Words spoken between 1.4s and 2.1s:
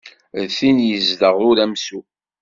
uramsu.